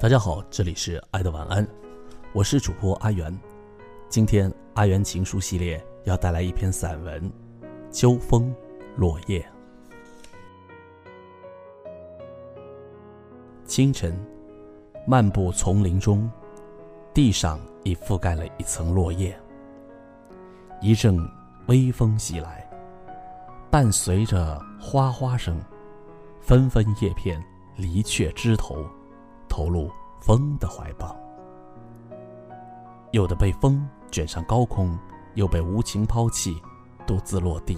[0.00, 1.66] 大家好，这里是爱的晚安，
[2.32, 3.36] 我是主播阿元。
[4.08, 7.20] 今天阿元情书系列要带来一篇散文
[7.90, 8.54] 《秋风
[8.94, 9.44] 落叶》。
[13.64, 14.16] 清晨，
[15.04, 16.30] 漫步丛林中，
[17.12, 19.36] 地上已覆盖了一层落叶。
[20.80, 21.18] 一阵
[21.66, 22.70] 微风袭来，
[23.68, 25.60] 伴随着哗哗声，
[26.40, 27.44] 纷纷叶片
[27.76, 28.86] 离却枝头，
[29.58, 29.90] 投入
[30.20, 31.16] 风的怀抱。
[33.10, 34.96] 有的被风卷上高空，
[35.34, 36.62] 又被无情抛弃，
[37.04, 37.76] 独自落地；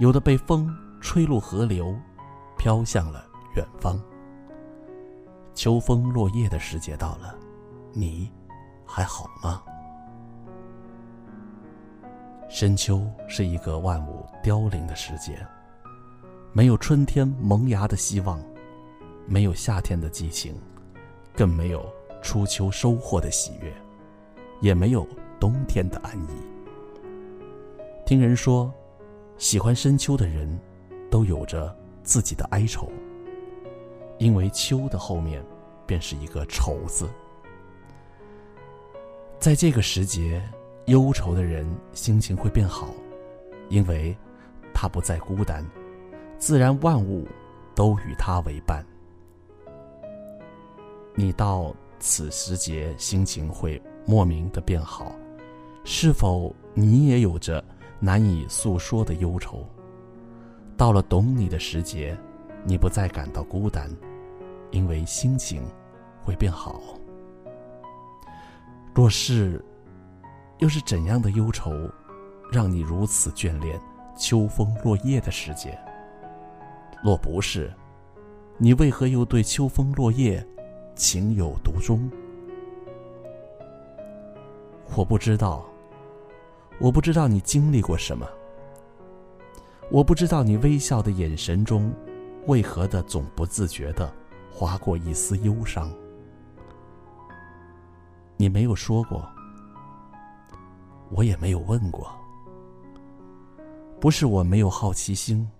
[0.00, 1.94] 有的被风吹入河流，
[2.56, 4.00] 飘向了远方。
[5.52, 7.34] 秋风落叶的时节到了，
[7.92, 8.32] 你
[8.86, 9.62] 还好吗？
[12.48, 15.46] 深秋是一个万物凋零的时节，
[16.54, 18.40] 没有春天萌芽的希望，
[19.26, 20.54] 没有夏天的激情，
[21.34, 21.84] 更没有
[22.22, 23.72] 初秋收获的喜悦，
[24.60, 25.06] 也没有
[25.40, 26.28] 冬天的安逸。
[28.04, 28.72] 听人说，
[29.36, 30.58] 喜欢深秋的人，
[31.10, 32.90] 都有着自己的哀愁。
[34.18, 35.44] 因为秋的后面，
[35.86, 37.08] 便是一个愁字。
[39.38, 40.42] 在这个时节，
[40.86, 42.88] 忧愁的人心情会变好，
[43.68, 44.16] 因为
[44.72, 45.62] 他不再孤单，
[46.38, 47.26] 自然万物
[47.74, 48.86] 都与他为伴。
[51.16, 55.10] 你到此时节心情会莫名的变好，
[55.82, 57.64] 是否你也有着
[57.98, 59.66] 难以诉说的忧愁？
[60.76, 62.16] 到了懂你的时节。
[62.68, 63.88] 你不再感到孤单，
[64.72, 65.62] 因为心情
[66.24, 66.82] 会变好。
[68.92, 69.64] 若是，
[70.58, 71.70] 又是怎样的忧愁，
[72.50, 73.80] 让你如此眷恋
[74.18, 75.78] 秋风落叶的时节？
[77.04, 77.72] 若不是，
[78.58, 80.44] 你为何又对秋风落叶
[80.96, 82.10] 情有独钟？
[84.96, 85.64] 我不知道，
[86.80, 88.26] 我不知道你经历过什么，
[89.90, 91.92] 我不知道你微笑的眼神中。
[92.46, 94.10] 为何的总不自觉的
[94.52, 95.90] 划过一丝忧伤？
[98.36, 99.28] 你没有说过，
[101.10, 102.08] 我也没有问过。
[104.00, 105.50] 不是我没有好奇心，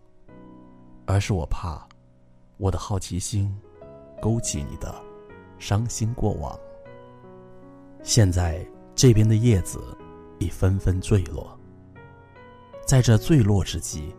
[1.06, 1.84] 而是我怕
[2.56, 3.52] 我的好奇心
[4.22, 4.94] 勾起你的
[5.59, 6.59] 伤心过往。
[8.03, 9.83] 现在这边的叶子
[10.39, 11.59] 已纷纷坠落，
[12.87, 14.15] 在这坠落之际，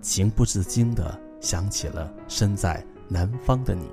[0.00, 1.20] 情不自禁的。
[1.42, 3.90] 想起了身在南方的你。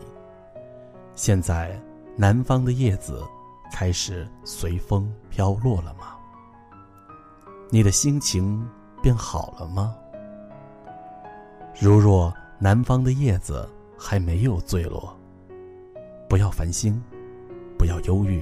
[1.16, 1.82] 现在，
[2.16, 3.24] 南方的叶子
[3.74, 6.16] 开始随风飘落了吗？
[7.72, 8.64] 你的心情
[9.02, 9.96] 变好了吗？
[11.82, 13.68] 如若南方的叶子
[13.98, 15.19] 还没有坠落，
[16.30, 17.02] 不要烦心，
[17.76, 18.42] 不要忧郁。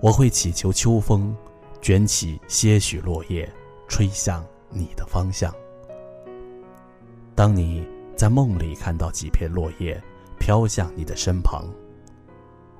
[0.00, 1.36] 我会祈求秋风
[1.80, 3.52] 卷起些许落叶，
[3.88, 5.52] 吹向你的方向。
[7.34, 7.84] 当你
[8.16, 10.00] 在梦里看到几片落叶
[10.38, 11.64] 飘向你的身旁，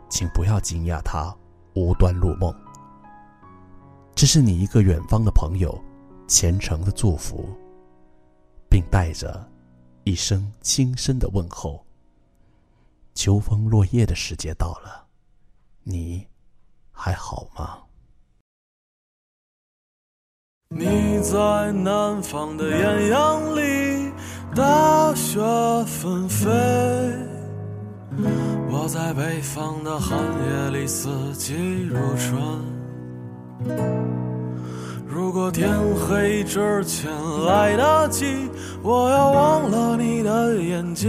[0.09, 1.34] 请不要惊讶它
[1.75, 2.54] 无端入梦。
[4.14, 5.76] 这是你一个远方的朋友
[6.28, 7.49] 虔诚的祝福，
[8.70, 9.44] 并带着
[10.04, 11.84] 一声轻声的问候。
[13.14, 15.06] 秋风落叶的时节到了，
[15.82, 16.26] 你
[16.90, 17.78] 还好吗？
[20.68, 23.92] 你在南方的艳阳里。
[24.54, 25.40] 大雪
[25.86, 26.46] 纷飞，
[28.70, 32.38] 我在北方的寒夜里四季如春。
[35.06, 37.10] 如果天黑之前
[37.46, 38.50] 来得及，
[38.82, 41.08] 我要忘了你的眼睛，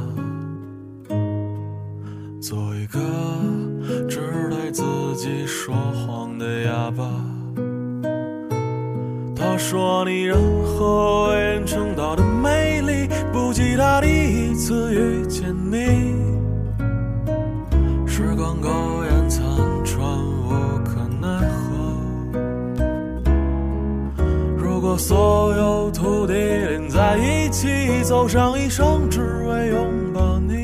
[4.09, 4.19] 只
[4.49, 4.83] 对自
[5.15, 7.03] 己说谎的哑巴。
[9.35, 16.15] 他说你任何为人称道的美丽，不及他第一次遇见你。
[18.05, 18.69] 时光苟
[19.05, 19.43] 延残
[19.83, 20.49] 喘，无
[20.83, 21.59] 可奈何。
[24.57, 30.63] 如果所有土地连在一起，走上一生，只为拥抱你，